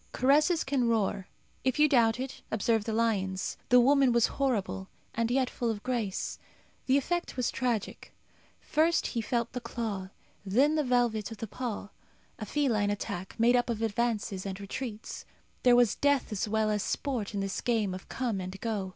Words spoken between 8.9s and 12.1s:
he felt the claw, then the velvet of the paw.